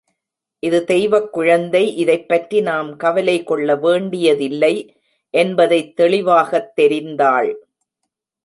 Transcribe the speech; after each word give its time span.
இது 0.59 0.83
தெய்வக் 0.83 1.33
குழந்தை 1.33 1.95
இதைப்பற்றி 1.95 2.61
நாம் 2.61 2.95
கவலைகொள்ள 2.95 3.75
வேண்டிய 3.75 4.35
தில்லை 4.35 4.95
என்பதைத் 5.29 5.95
தெளிவாகத் 5.95 6.79
தெரிந்தாள். 6.79 7.53